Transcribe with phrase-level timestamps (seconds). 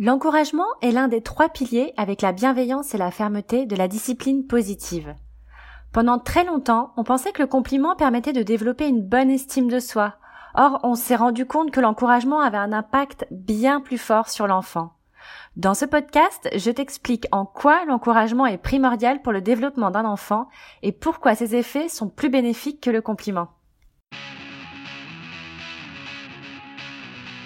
[0.00, 4.46] L'encouragement est l'un des trois piliers avec la bienveillance et la fermeté de la discipline
[4.46, 5.16] positive.
[5.92, 9.80] Pendant très longtemps, on pensait que le compliment permettait de développer une bonne estime de
[9.80, 10.14] soi.
[10.54, 14.92] Or, on s'est rendu compte que l'encouragement avait un impact bien plus fort sur l'enfant.
[15.56, 20.46] Dans ce podcast, je t'explique en quoi l'encouragement est primordial pour le développement d'un enfant
[20.82, 23.48] et pourquoi ses effets sont plus bénéfiques que le compliment.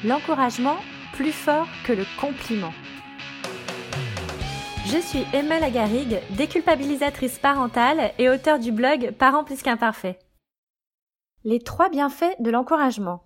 [0.04, 0.76] L'encouragement
[1.12, 2.72] plus fort que le compliment.
[4.86, 10.18] Je suis Emma Lagarigue, déculpabilisatrice parentale et auteure du blog Parents plus qu'imparfaits.
[11.44, 13.24] Les trois bienfaits de l'encouragement.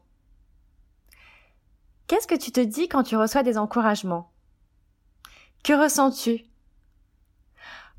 [2.06, 4.30] Qu'est-ce que tu te dis quand tu reçois des encouragements?
[5.64, 6.44] Que ressens-tu?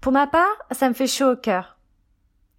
[0.01, 1.77] Pour ma part, ça me fait chaud au cœur.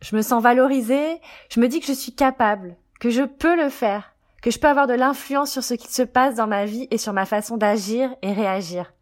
[0.02, 1.20] Je me sens valorisée,
[1.50, 4.68] je me dis que je suis capable, que je peux le faire, que je peux
[4.68, 7.56] avoir de l'influence sur ce qui se passe dans ma vie et sur ma façon
[7.56, 8.92] d'agir et réagir.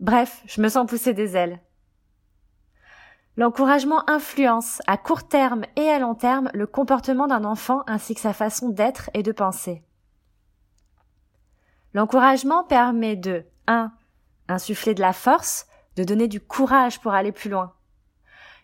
[0.00, 1.60] Bref, je me sens pousser des ailes.
[3.36, 8.20] L'encouragement influence à court terme et à long terme le comportement d'un enfant ainsi que
[8.20, 9.82] sa façon d'être et de penser.
[11.92, 13.92] L'encouragement permet de 1.
[14.48, 17.74] insuffler de la force, de donner du courage pour aller plus loin.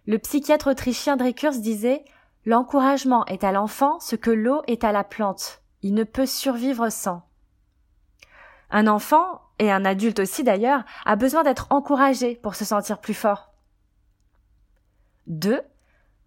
[0.07, 2.05] Le psychiatre autrichien Drekurs disait
[2.45, 5.62] L'encouragement est à l'enfant ce que l'eau est à la plante.
[5.83, 7.23] Il ne peut survivre sans.
[8.71, 13.15] Un enfant, et un adulte aussi d'ailleurs, a besoin d'être encouragé pour se sentir plus
[13.15, 13.53] fort.
[15.27, 15.61] 2.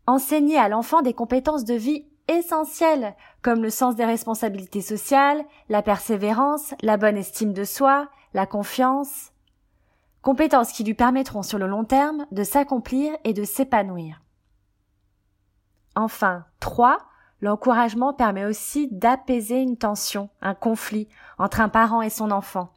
[0.08, 5.82] Enseigner à l'enfant des compétences de vie essentielles, comme le sens des responsabilités sociales, la
[5.82, 9.32] persévérance, la bonne estime de soi, la confiance.
[10.22, 14.22] Compétences qui lui permettront sur le long terme de s'accomplir et de s'épanouir.
[15.96, 16.98] Enfin, 3.
[17.46, 21.08] L'encouragement permet aussi d'apaiser une tension, un conflit
[21.38, 22.74] entre un parent et son enfant.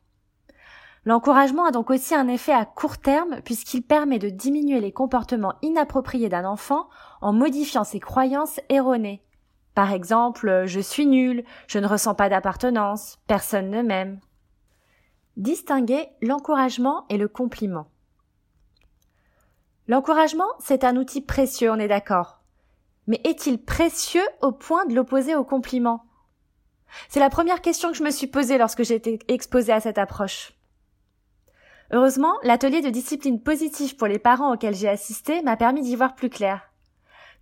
[1.07, 5.55] L'encouragement a donc aussi un effet à court terme puisqu'il permet de diminuer les comportements
[5.63, 6.91] inappropriés d'un enfant
[7.23, 9.23] en modifiant ses croyances erronées.
[9.75, 14.21] Par exemple, je suis nul, je ne ressens pas d'appartenance, personne ne m'aime.
[15.39, 17.87] Distinguer l'encouragement et le compliment.
[19.87, 22.38] L'encouragement, c'est un outil précieux, on est d'accord
[23.09, 26.05] mais est-il précieux au point de l'opposer au compliment?
[27.09, 29.99] C'est la première question que je me suis posée lorsque j'ai été exposée à cette
[29.99, 30.53] approche.
[31.91, 36.15] Heureusement, l'atelier de discipline positive pour les parents auquel j'ai assisté m'a permis d'y voir
[36.15, 36.71] plus clair.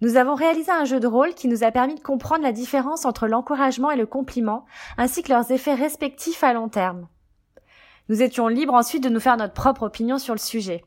[0.02, 3.04] Nous avons réalisé un jeu de rôle qui nous a permis de comprendre la différence
[3.04, 4.66] entre l'encouragement et le compliment,
[4.98, 7.08] ainsi que leurs effets respectifs à long terme.
[8.08, 10.84] Nous étions libres ensuite de nous faire notre propre opinion sur le sujet.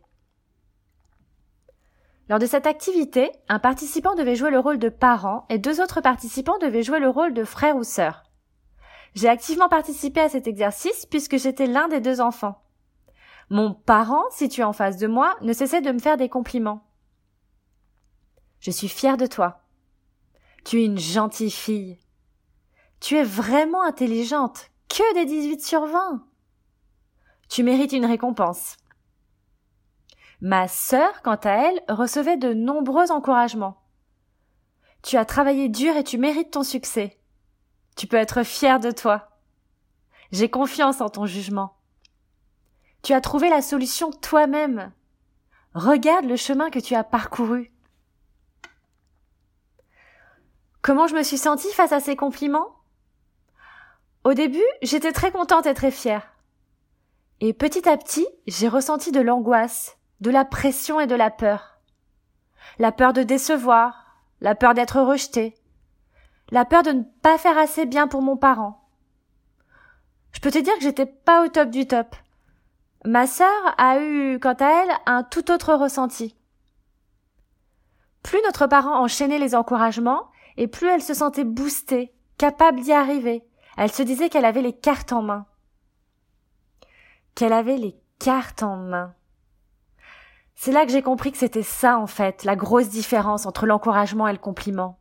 [2.29, 5.99] Lors de cette activité, un participant devait jouer le rôle de parent et deux autres
[5.99, 8.23] participants devaient jouer le rôle de frère ou sœur.
[9.15, 12.61] J'ai activement participé à cet exercice puisque j'étais l'un des deux enfants.
[13.49, 16.85] Mon parent, situé en face de moi, ne cessait de me faire des compliments.
[18.59, 19.63] Je suis fière de toi.
[20.63, 21.97] Tu es une gentille fille.
[22.99, 24.69] Tu es vraiment intelligente.
[24.87, 26.23] Que des 18 sur 20.
[27.49, 28.77] Tu mérites une récompense.
[30.41, 33.81] Ma sœur, quant à elle, recevait de nombreux encouragements.
[35.01, 37.17] Tu as travaillé dur et tu mérites ton succès.
[37.95, 39.29] Tu peux être fier de toi.
[40.31, 41.75] J'ai confiance en ton jugement.
[43.01, 44.91] Tu as trouvé la solution toi-même.
[45.73, 47.71] Regarde le chemin que tu as parcouru.
[50.81, 52.75] Comment je me suis sentie face à ces compliments?
[54.23, 56.33] Au début, j'étais très contente et très fière.
[57.41, 61.79] Et petit à petit, j'ai ressenti de l'angoisse, de la pression et de la peur.
[62.77, 64.05] La peur de décevoir,
[64.41, 65.55] la peur d'être rejeté,
[66.51, 68.89] la peur de ne pas faire assez bien pour mon parent.
[70.31, 72.15] Je peux te dire que j'étais pas au top du top.
[73.05, 76.35] Ma sœur a eu, quant à elle, un tout autre ressenti.
[78.23, 83.43] Plus notre parent enchaînait les encouragements, et plus elle se sentait boostée, capable d'y arriver.
[83.77, 85.45] Elle se disait qu'elle avait les cartes en main.
[87.35, 89.13] Qu'elle avait les cartes en main.
[90.61, 94.27] C'est là que j'ai compris que c'était ça, en fait, la grosse différence entre l'encouragement
[94.27, 94.99] et le compliment.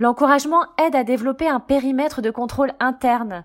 [0.00, 3.44] L'encouragement aide à développer un périmètre de contrôle interne.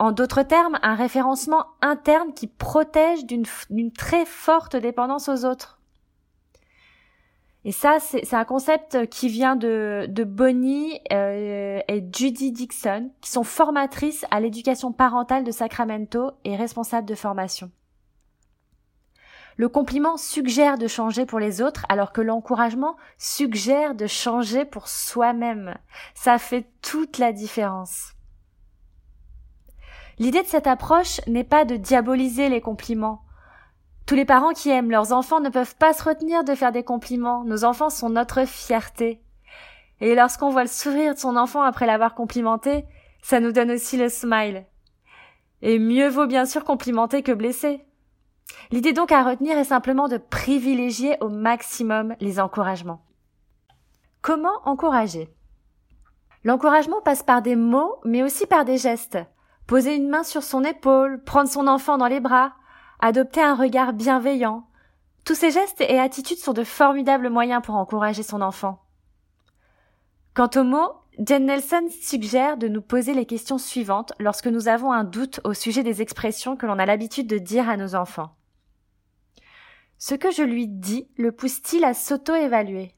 [0.00, 5.78] En d'autres termes, un référencement interne qui protège d'une très forte dépendance aux autres.
[7.64, 13.44] Et ça, c'est un concept qui vient de, Bonnie euh, et Judy Dixon, qui sont
[13.44, 17.70] formatrices à l'éducation parentale de Sacramento et responsables de formation.
[19.58, 24.86] Le compliment suggère de changer pour les autres alors que l'encouragement suggère de changer pour
[24.86, 25.76] soi-même.
[26.14, 28.12] Ça fait toute la différence.
[30.20, 33.24] L'idée de cette approche n'est pas de diaboliser les compliments.
[34.06, 36.84] Tous les parents qui aiment leurs enfants ne peuvent pas se retenir de faire des
[36.84, 37.42] compliments.
[37.42, 39.20] Nos enfants sont notre fierté.
[40.00, 42.84] Et lorsqu'on voit le sourire de son enfant après l'avoir complimenté,
[43.22, 44.66] ça nous donne aussi le smile.
[45.62, 47.84] Et mieux vaut bien sûr complimenter que blesser.
[48.70, 53.02] L'idée donc à retenir est simplement de privilégier au maximum les encouragements.
[54.20, 55.32] Comment encourager?
[56.44, 59.18] L'encouragement passe par des mots, mais aussi par des gestes.
[59.66, 62.52] Poser une main sur son épaule, prendre son enfant dans les bras,
[63.00, 64.66] adopter un regard bienveillant.
[65.24, 68.82] Tous ces gestes et attitudes sont de formidables moyens pour encourager son enfant.
[70.34, 74.92] Quant aux mots, Jen Nelson suggère de nous poser les questions suivantes lorsque nous avons
[74.92, 78.30] un doute au sujet des expressions que l'on a l'habitude de dire à nos enfants.
[79.98, 82.94] Ce que je lui dis le pousse-t-il à s'auto-évaluer?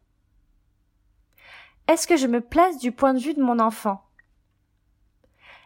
[1.89, 4.07] Est-ce que je me place du point de vue de mon enfant?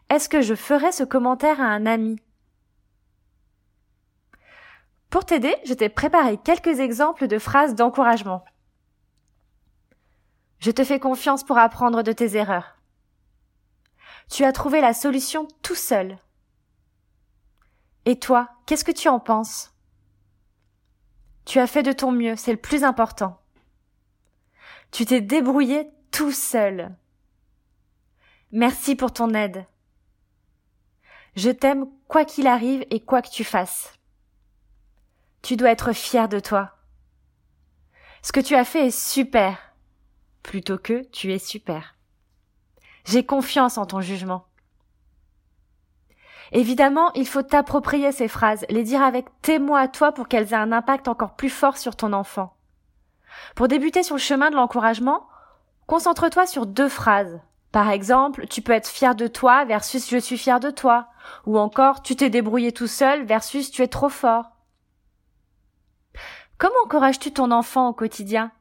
[0.09, 2.21] Est-ce que je ferai ce commentaire à un ami?
[5.11, 8.45] Pour t'aider, je t'ai préparé quelques exemples de phrases d'encouragement.
[10.61, 12.79] Je te fais confiance pour apprendre de tes erreurs.
[14.31, 16.17] Tu as trouvé la solution tout seul.
[18.05, 19.74] Et toi, qu'est-ce que tu en penses?
[21.45, 23.41] Tu as fait de ton mieux, c'est le plus important.
[24.91, 26.95] Tu t'es débrouillé tout seul.
[28.53, 29.67] Merci pour ton aide.
[31.37, 33.93] Je t'aime quoi qu'il arrive et quoi que tu fasses.
[35.43, 36.77] Tu dois être fier de toi.
[38.23, 39.75] Ce que tu as fait est super,
[40.43, 41.97] plutôt que tu es super.
[43.05, 44.47] J'ai confiance en ton jugement.
[46.53, 50.53] Évidemment, il faut t'approprier ces phrases, les dire avec tes mots à toi pour qu'elles
[50.53, 52.55] aient un impact encore plus fort sur ton enfant.
[53.55, 55.27] Pour débuter sur le chemin de l'encouragement,
[55.87, 57.41] concentre-toi sur deux phrases.
[57.73, 61.09] Par exemple, tu peux être fier de toi versus je suis fier de toi,
[61.47, 64.53] ou encore tu t'es débrouillé tout seul versus tu es trop fort.
[66.57, 68.53] Comment encourages-tu ton enfant au quotidien?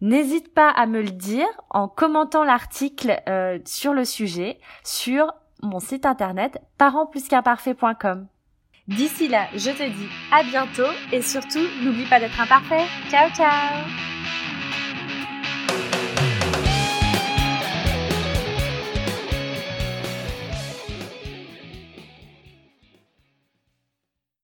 [0.00, 5.80] N'hésite pas à me le dire en commentant l'article euh, sur le sujet sur mon
[5.80, 8.26] site internet parentsplusqu'imparfait.com.
[8.88, 12.86] D'ici là, je te dis à bientôt et surtout, n'oublie pas d'être imparfait.
[13.10, 13.84] Ciao ciao